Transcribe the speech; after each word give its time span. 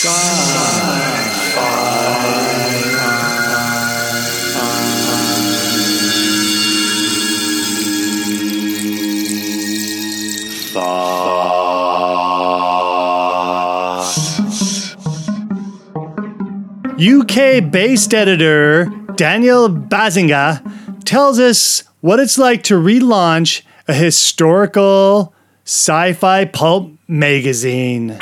UK 0.00 0.06
based 17.72 18.14
editor 18.14 18.84
Daniel 19.16 19.68
Bazinga 19.68 20.62
tells 21.04 21.40
us 21.40 21.82
what 22.02 22.20
it's 22.20 22.38
like 22.38 22.62
to 22.62 22.74
relaunch 22.74 23.62
a 23.88 23.94
historical 23.94 25.34
sci 25.64 26.12
fi 26.12 26.44
pulp 26.44 26.92
magazine. 27.08 28.16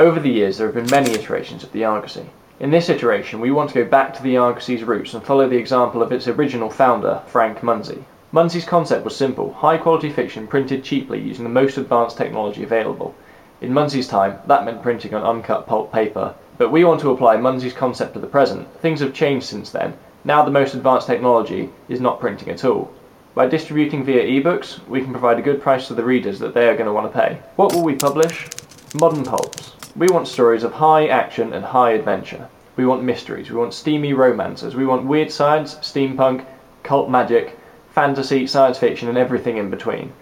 Over 0.00 0.18
the 0.18 0.30
years, 0.30 0.56
there 0.56 0.66
have 0.66 0.74
been 0.74 0.90
many 0.90 1.10
iterations 1.10 1.62
of 1.62 1.72
the 1.72 1.84
Argosy. 1.84 2.24
In 2.58 2.70
this 2.70 2.88
iteration, 2.88 3.38
we 3.38 3.50
want 3.50 3.68
to 3.68 3.84
go 3.84 3.84
back 3.84 4.14
to 4.14 4.22
the 4.22 4.38
Argosy's 4.38 4.82
roots 4.82 5.12
and 5.12 5.22
follow 5.22 5.46
the 5.46 5.58
example 5.58 6.02
of 6.02 6.10
its 6.10 6.26
original 6.26 6.70
founder, 6.70 7.20
Frank 7.26 7.62
Munsey. 7.62 8.02
Munsey's 8.32 8.64
concept 8.64 9.04
was 9.04 9.14
simple 9.14 9.52
high 9.52 9.76
quality 9.76 10.08
fiction 10.08 10.46
printed 10.46 10.82
cheaply 10.82 11.20
using 11.20 11.44
the 11.44 11.50
most 11.50 11.76
advanced 11.76 12.16
technology 12.16 12.62
available. 12.62 13.14
In 13.60 13.74
Munsey's 13.74 14.08
time, 14.08 14.38
that 14.46 14.64
meant 14.64 14.82
printing 14.82 15.12
on 15.12 15.22
uncut 15.22 15.66
pulp 15.66 15.92
paper. 15.92 16.34
But 16.56 16.72
we 16.72 16.82
want 16.82 17.02
to 17.02 17.10
apply 17.10 17.36
Munsey's 17.36 17.74
concept 17.74 18.14
to 18.14 18.20
the 18.20 18.26
present. 18.26 18.72
Things 18.80 19.00
have 19.00 19.12
changed 19.12 19.44
since 19.44 19.68
then. 19.68 19.92
Now 20.24 20.42
the 20.42 20.50
most 20.50 20.72
advanced 20.72 21.08
technology 21.08 21.68
is 21.90 22.00
not 22.00 22.20
printing 22.20 22.48
at 22.48 22.64
all. 22.64 22.90
By 23.34 23.48
distributing 23.48 24.02
via 24.06 24.24
ebooks, 24.24 24.78
we 24.88 25.02
can 25.02 25.10
provide 25.10 25.38
a 25.38 25.42
good 25.42 25.60
price 25.60 25.88
to 25.88 25.94
the 25.94 26.04
readers 26.04 26.38
that 26.38 26.54
they 26.54 26.70
are 26.70 26.74
going 26.74 26.86
to 26.86 26.92
want 26.94 27.12
to 27.12 27.20
pay. 27.20 27.38
What 27.56 27.74
will 27.74 27.84
we 27.84 27.96
publish? 27.96 28.48
Modern 28.94 29.24
pulps. 29.24 29.74
We 29.96 30.06
want 30.06 30.28
stories 30.28 30.62
of 30.62 30.74
high 30.74 31.08
action 31.08 31.52
and 31.52 31.64
high 31.64 31.90
adventure. 31.90 32.46
We 32.76 32.86
want 32.86 33.02
mysteries, 33.02 33.50
we 33.50 33.56
want 33.56 33.74
steamy 33.74 34.12
romances, 34.12 34.76
we 34.76 34.86
want 34.86 35.04
weird 35.04 35.32
science, 35.32 35.74
steampunk, 35.82 36.44
cult 36.84 37.10
magic, 37.10 37.58
fantasy, 37.90 38.46
science 38.46 38.78
fiction, 38.78 39.08
and 39.08 39.18
everything 39.18 39.56
in 39.56 39.68
between. 39.68 40.12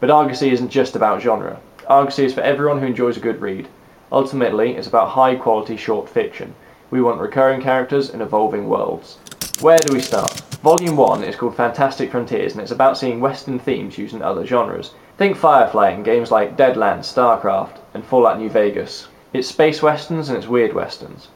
But 0.00 0.10
Argosy 0.10 0.50
isn't 0.50 0.70
just 0.70 0.96
about 0.96 1.20
genre. 1.20 1.60
Argosy 1.86 2.24
is 2.24 2.32
for 2.32 2.40
everyone 2.40 2.80
who 2.80 2.86
enjoys 2.86 3.18
a 3.18 3.20
good 3.20 3.42
read. 3.42 3.68
Ultimately, 4.10 4.76
it's 4.76 4.88
about 4.88 5.10
high 5.10 5.34
quality 5.34 5.76
short 5.76 6.08
fiction. 6.08 6.54
We 6.90 7.02
want 7.02 7.20
recurring 7.20 7.60
characters 7.60 8.08
and 8.08 8.22
evolving 8.22 8.66
worlds. 8.66 9.18
Where 9.60 9.78
do 9.78 9.92
we 9.92 10.00
start? 10.00 10.40
Volume 10.62 10.96
1 10.96 11.22
is 11.22 11.36
called 11.36 11.54
Fantastic 11.54 12.10
Frontiers 12.10 12.52
and 12.52 12.62
it's 12.62 12.72
about 12.72 12.96
seeing 12.96 13.20
Western 13.20 13.58
themes 13.58 13.98
used 13.98 14.14
in 14.14 14.22
other 14.22 14.46
genres. 14.46 14.94
Think 15.18 15.36
Firefly 15.36 15.90
in 15.90 16.02
games 16.02 16.30
like 16.30 16.56
Deadlands, 16.56 17.12
StarCraft, 17.12 17.76
and 17.92 18.02
Fallout 18.02 18.38
New 18.38 18.48
Vegas. 18.48 19.06
It's 19.30 19.48
space 19.48 19.82
westerns 19.82 20.30
and 20.30 20.38
it's 20.38 20.46
weird 20.46 20.72
westerns. 20.72 21.28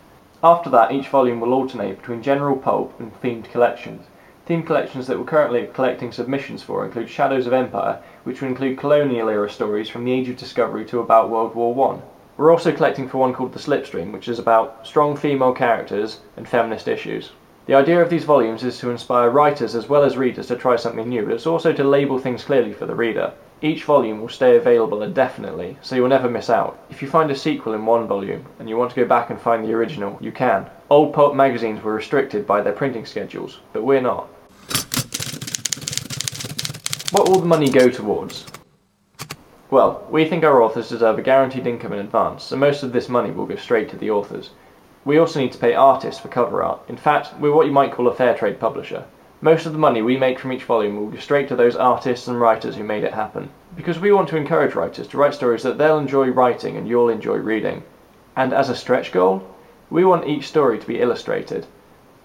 After 0.43 0.71
that, 0.71 0.93
each 0.93 1.09
volume 1.09 1.41
will 1.41 1.53
alternate 1.53 1.99
between 1.99 2.23
general 2.23 2.57
pulp 2.57 2.99
and 2.99 3.13
themed 3.21 3.51
collections. 3.51 4.07
Themed 4.49 4.65
collections 4.65 5.07
that 5.07 5.19
we're 5.19 5.27
currently 5.27 5.69
collecting 5.75 6.11
submissions 6.11 6.63
for 6.63 6.87
include 6.87 7.11
Shadows 7.11 7.47
of 7.47 7.53
Empire, 7.53 8.03
which 8.25 8.41
will 8.41 8.49
include 8.49 8.79
colonial 8.79 9.29
era 9.29 9.51
stories 9.51 9.91
from 9.91 10.07
the 10.07 10.13
Age 10.13 10.31
of 10.31 10.39
Discovery 10.39 10.87
to 10.87 11.01
about 11.01 11.29
World 11.29 11.55
War 11.55 11.75
One. 11.75 12.01
We're 12.39 12.51
also 12.51 12.73
collecting 12.73 13.11
for 13.11 13.19
one 13.19 13.35
called 13.35 13.53
The 13.53 13.59
Slipstream, 13.59 14.11
which 14.11 14.27
is 14.27 14.39
about 14.39 14.87
strong 14.87 15.15
female 15.15 15.53
characters 15.53 16.21
and 16.39 16.49
feminist 16.49 16.89
issues. 16.89 17.33
The 17.65 17.75
idea 17.75 18.03
of 18.03 18.11
these 18.11 18.25
volumes 18.25 18.65
is 18.65 18.79
to 18.79 18.91
inspire 18.91 19.31
writers 19.31 19.77
as 19.77 19.89
well 19.89 20.03
as 20.03 20.17
readers 20.17 20.49
to 20.49 20.57
try 20.57 20.75
something 20.75 21.09
new, 21.09 21.25
but 21.25 21.35
it's 21.35 21.47
also 21.47 21.73
to 21.73 21.85
label 21.85 22.19
things 22.19 22.43
clearly 22.43 22.73
for 22.73 22.87
the 22.87 22.95
reader. 22.95 23.33
Each 23.61 23.85
volume 23.85 24.21
will 24.21 24.29
stay 24.29 24.57
available 24.57 25.05
indefinitely, 25.05 25.77
so 25.81 25.95
you 25.95 26.03
will 26.03 26.09
never 26.09 26.29
miss 26.29 26.51
out. 26.51 26.85
If 26.91 27.01
you 27.01 27.09
find 27.09 27.31
a 27.31 27.37
sequel 27.37 27.75
in 27.75 27.87
one 27.87 28.09
volume 28.09 28.45
and 28.59 28.69
you 28.69 28.77
want 28.77 28.91
to 28.91 29.01
go 29.01 29.07
back 29.07 29.31
and 29.31 29.41
find 29.41 29.65
the 29.65 29.73
original, 29.75 30.19
you 30.21 30.33
can. 30.33 30.69
Old 30.91 31.15
pulp 31.15 31.37
magazines 31.37 31.81
were 31.85 31.95
restricted 31.95 32.49
by 32.49 32.63
their 32.63 32.73
printing 32.73 33.07
schedules, 33.07 33.61
but 33.73 33.85
we're 33.85 34.01
not. 34.01 34.27
What 37.13 37.29
will 37.29 37.39
the 37.39 37.47
money 37.47 37.71
go 37.71 37.89
towards? 37.89 38.45
Well, 39.71 40.05
we 40.11 40.29
think 40.29 40.43
our 40.43 40.63
authors 40.63 40.89
deserve 40.89 41.21
a 41.21 41.23
guaranteed 41.23 41.69
income 41.69 41.93
in 41.93 42.01
advance, 42.01 42.43
so 42.43 42.57
most 42.57 42.83
of 42.83 42.93
this 42.93 43.09
money 43.09 43.31
will 43.31 43.47
go 43.47 43.55
straight 43.55 43.89
to 43.91 43.97
the 43.97 44.11
authors. 44.11 44.51
We 45.05 45.19
also 45.19 45.41
need 45.41 45.53
to 45.53 45.59
pay 45.59 45.75
artists 45.75 46.21
for 46.21 46.29
cover 46.29 46.63
art. 46.63 46.81
In 46.89 46.97
fact, 46.97 47.39
we're 47.41 47.53
what 47.53 47.67
you 47.67 47.73
might 47.73 47.93
call 47.93 48.07
a 48.07 48.15
fair 48.15 48.37
trade 48.37 48.61
publisher. 48.61 49.05
Most 49.41 49.67
of 49.67 49.73
the 49.73 49.79
money 49.79 50.01
we 50.01 50.17
make 50.17 50.39
from 50.39 50.53
each 50.53 50.63
volume 50.63 50.97
will 50.97 51.11
go 51.11 51.19
straight 51.19 51.49
to 51.49 51.57
those 51.57 51.75
artists 51.75 52.29
and 52.29 52.41
writers 52.41 52.77
who 52.77 52.85
made 52.85 53.03
it 53.03 53.13
happen. 53.13 53.51
Because 53.75 53.99
we 53.99 54.13
want 54.13 54.29
to 54.29 54.37
encourage 54.37 54.77
writers 54.77 55.09
to 55.09 55.17
write 55.17 55.35
stories 55.35 55.65
that 55.65 55.79
they'll 55.79 55.99
enjoy 55.99 56.29
writing 56.29 56.77
and 56.77 56.87
you'll 56.87 57.09
enjoy 57.09 57.37
reading. 57.39 57.83
And 58.37 58.53
as 58.53 58.69
a 58.69 58.77
stretch 58.77 59.11
goal, 59.11 59.43
we 59.91 60.05
want 60.05 60.29
each 60.29 60.47
story 60.47 60.79
to 60.79 60.87
be 60.87 61.01
illustrated. 61.01 61.67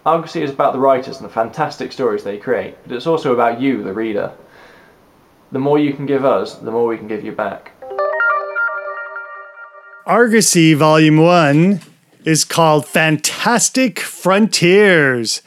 Argosy 0.06 0.44
is 0.44 0.52
about 0.52 0.74
the 0.74 0.80
writers 0.80 1.18
and 1.18 1.26
the 1.26 1.34
fantastic 1.34 1.92
stories 1.92 2.24
they 2.24 2.38
create, 2.38 2.78
but 2.84 2.96
it's 2.96 3.08
also 3.08 3.34
about 3.34 3.60
you, 3.60 3.84
the 3.84 3.94
reader. 3.94 4.32
The 5.52 5.60
more 5.60 5.80
you 5.80 5.94
can 5.94 6.06
give 6.06 6.24
us, 6.24 6.56
the 6.56 6.72
more 6.72 6.86
we 6.86 6.98
can 6.98 7.08
give 7.08 7.26
you 7.26 7.32
back. 7.32 7.72
Argosy 10.06 10.76
Volume 10.76 11.18
1 11.18 11.82
is 12.28 12.44
called 12.44 12.86
Fantastic 12.86 14.02
Frontiers. 14.02 15.42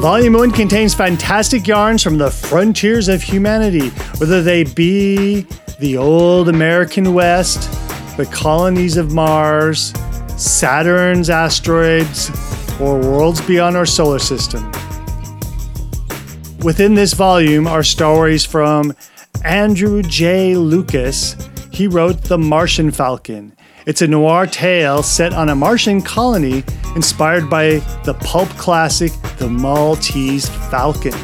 Volume 0.00 0.32
1 0.32 0.50
contains 0.50 0.94
fantastic 0.94 1.68
yarns 1.68 2.02
from 2.02 2.18
the 2.18 2.28
frontiers 2.28 3.08
of 3.08 3.22
humanity, 3.22 3.90
whether 4.18 4.42
they 4.42 4.64
be 4.64 5.42
the 5.78 5.96
old 5.96 6.48
American 6.48 7.14
West, 7.14 7.70
the 8.16 8.26
colonies 8.32 8.96
of 8.96 9.12
Mars, 9.12 9.92
Saturn's 10.36 11.30
asteroids, 11.30 12.30
or 12.80 12.98
worlds 12.98 13.40
beyond 13.42 13.76
our 13.76 13.86
solar 13.86 14.18
system. 14.18 14.72
Within 16.64 16.94
this 16.94 17.12
volume 17.12 17.66
are 17.66 17.82
stories 17.82 18.44
from 18.44 18.94
Andrew 19.44 20.00
J. 20.00 20.54
Lucas. 20.54 21.34
He 21.72 21.88
wrote 21.88 22.22
The 22.22 22.38
Martian 22.38 22.92
Falcon. 22.92 23.56
It's 23.84 24.00
a 24.00 24.06
noir 24.06 24.46
tale 24.46 25.02
set 25.02 25.32
on 25.32 25.48
a 25.48 25.56
Martian 25.56 26.00
colony 26.00 26.62
inspired 26.94 27.50
by 27.50 27.80
the 28.04 28.14
pulp 28.20 28.48
classic 28.50 29.10
The 29.38 29.48
Maltese 29.48 30.48
Falcon. 30.70 31.14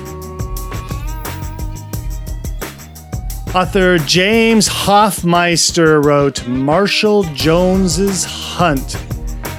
Author 3.55 3.99
James 3.99 4.67
Hoffmeister 4.67 6.01
wrote 6.01 6.49
Marshall 6.49 7.23
Jones's 7.35 8.25
Hunt, 8.25 8.97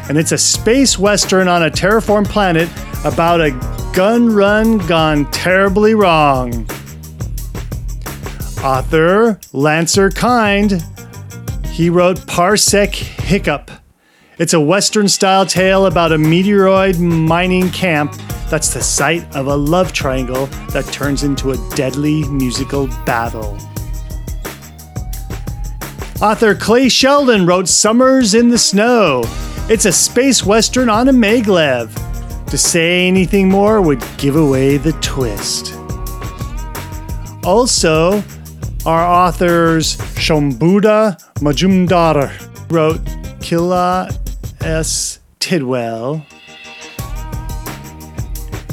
and 0.09 0.17
it's 0.17 0.34
a 0.34 0.38
space 0.38 1.00
western 1.00 1.47
on 1.47 1.63
a 1.63 1.72
terraformed 1.72 2.28
planet 2.28 2.67
about 3.06 3.40
a 3.40 3.51
gun 3.94 4.33
run 4.33 4.77
gone 4.79 5.29
terribly 5.31 5.94
wrong. 5.94 6.67
Author 8.63 9.39
Lancer 9.53 10.09
Kind, 10.09 10.83
he 11.72 11.89
wrote 11.89 12.17
Parsec 12.19 12.94
Hiccup. 12.94 13.72
It's 14.38 14.53
a 14.53 14.59
Western 14.59 15.07
style 15.07 15.45
tale 15.45 15.85
about 15.85 16.11
a 16.11 16.17
meteoroid 16.17 16.99
mining 16.99 17.69
camp 17.72 18.13
that's 18.49 18.73
the 18.73 18.81
site 18.81 19.23
of 19.35 19.47
a 19.47 19.55
love 19.55 19.94
triangle 19.94 20.47
that 20.72 20.85
turns 20.85 21.23
into 21.23 21.51
a 21.51 21.69
deadly 21.75 22.23
musical 22.29 22.88
battle. 23.05 23.57
Author 26.22 26.53
Clay 26.53 26.89
Sheldon 26.89 27.45
wrote 27.45 27.67
Summers 27.67 28.33
in 28.33 28.49
the 28.49 28.57
Snow. 28.57 29.23
It's 29.69 29.85
a 29.85 29.91
space 29.91 30.45
western 30.45 30.89
on 30.89 31.07
a 31.07 31.13
maglev. 31.13 32.09
To 32.49 32.57
say 32.57 33.07
anything 33.07 33.47
more 33.47 33.79
would 33.79 34.03
give 34.17 34.35
away 34.35 34.78
the 34.78 34.93
twist. 34.93 35.75
Also, 37.46 38.23
our 38.87 39.05
authors 39.05 39.97
Shombuda 40.16 41.22
Majumdar 41.35 42.31
wrote 42.72 43.01
Killa 43.40 44.09
S. 44.61 45.19
Tidwell. 45.40 46.25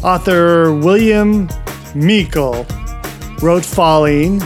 Author 0.03 0.73
William 0.73 1.49
Meikle 1.95 2.67
wrote 3.43 3.65
Falling. 3.65 4.41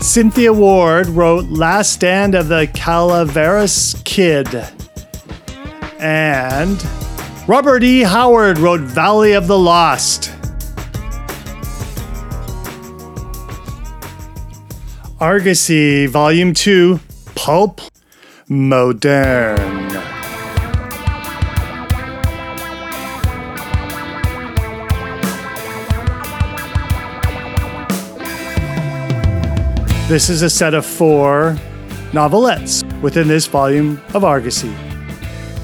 Cynthia 0.00 0.52
Ward 0.52 1.06
wrote 1.06 1.44
Last 1.46 1.92
Stand 1.92 2.34
of 2.34 2.48
the 2.48 2.66
Calaveras 2.74 4.02
Kid. 4.04 4.48
And 6.00 6.84
Robert 7.46 7.82
E. 7.82 8.00
Howard 8.00 8.56
wrote 8.56 8.80
Valley 8.80 9.34
of 9.34 9.46
the 9.48 9.58
Lost. 9.58 10.32
Argosy, 15.20 16.06
Volume 16.06 16.54
2, 16.54 16.98
Pulp 17.34 17.82
Modern. 18.48 19.88
This 30.08 30.30
is 30.30 30.40
a 30.40 30.48
set 30.48 30.72
of 30.72 30.86
four 30.86 31.58
novelettes 32.14 32.82
within 33.02 33.28
this 33.28 33.46
volume 33.46 34.00
of 34.14 34.24
Argosy. 34.24 34.74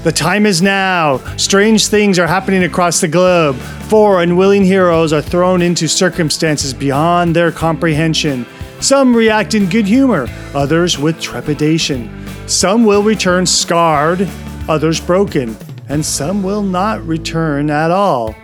The 0.03 0.11
time 0.11 0.47
is 0.47 0.63
now. 0.63 1.19
Strange 1.37 1.85
things 1.85 2.17
are 2.17 2.25
happening 2.25 2.63
across 2.63 2.99
the 3.01 3.07
globe. 3.07 3.55
Four 3.87 4.23
unwilling 4.23 4.65
heroes 4.65 5.13
are 5.13 5.21
thrown 5.21 5.61
into 5.61 5.87
circumstances 5.87 6.73
beyond 6.73 7.35
their 7.35 7.51
comprehension. 7.51 8.47
Some 8.79 9.15
react 9.15 9.53
in 9.53 9.69
good 9.69 9.85
humor, 9.85 10.27
others 10.55 10.97
with 10.97 11.21
trepidation. 11.21 12.09
Some 12.47 12.83
will 12.83 13.03
return 13.03 13.45
scarred, 13.45 14.27
others 14.67 14.99
broken, 14.99 15.55
and 15.87 16.03
some 16.03 16.41
will 16.41 16.63
not 16.63 17.05
return 17.05 17.69
at 17.69 17.91
all. 17.91 18.35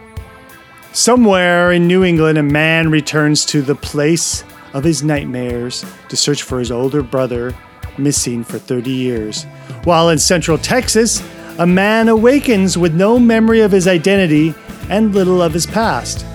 Somewhere 0.93 1.71
in 1.71 1.87
New 1.87 2.03
England, 2.03 2.37
a 2.37 2.43
man 2.43 2.91
returns 2.91 3.45
to 3.45 3.63
the 3.63 3.73
place 3.73 4.43
of 4.73 4.83
his 4.83 5.01
nightmares 5.01 5.83
to 6.09 6.15
search 6.15 6.43
for 6.43 6.59
his 6.59 6.71
older 6.71 7.01
brother, 7.01 7.55
missing 7.97 8.43
for 8.43 8.59
30 8.59 8.91
years. 8.91 9.45
While 9.85 10.09
in 10.09 10.19
central 10.19 10.59
Texas, 10.59 11.23
a 11.59 11.65
man 11.65 12.07
awakens 12.07 12.77
with 12.77 12.93
no 12.93 13.17
memory 13.17 13.61
of 13.61 13.71
his 13.71 13.87
identity 13.87 14.53
and 14.89 15.15
little 15.15 15.41
of 15.41 15.53
his 15.53 15.65
past. 15.65 16.25